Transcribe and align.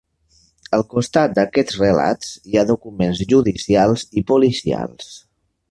Al 0.77 0.83
costat 0.93 1.35
d'aquests 1.39 1.77
relats 1.83 2.33
hi 2.53 2.59
ha 2.59 2.65
documents 2.73 3.23
judicials 3.35 4.09
i 4.23 4.27
policials. 4.35 5.13